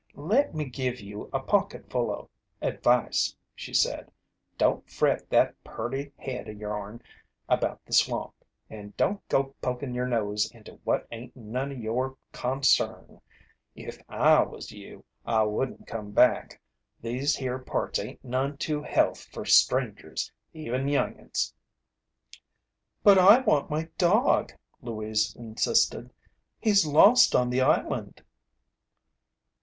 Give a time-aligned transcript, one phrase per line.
[0.15, 4.11] "Let me give you a pocketful o' advice," she said.
[4.57, 7.03] "Don't fret that purty head o' yourn
[7.47, 8.33] about the swamp.
[8.67, 13.21] And don't go pokin' yer nose into what ain't none o' your consarn.
[13.75, 16.59] If I was you, I wouldn't come back.
[17.03, 21.53] These here parts ain't none too health fer strangers, even young 'uns."
[23.03, 26.11] "But I want my dog," Louise insisted.
[26.59, 28.23] "He's lost on the island."